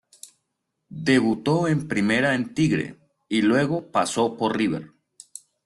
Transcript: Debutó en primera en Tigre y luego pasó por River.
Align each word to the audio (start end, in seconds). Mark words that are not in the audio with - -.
Debutó 1.05 1.67
en 1.67 1.87
primera 1.87 2.33
en 2.33 2.55
Tigre 2.55 2.97
y 3.29 3.43
luego 3.43 3.91
pasó 3.91 4.35
por 4.35 4.57
River. 4.57 4.93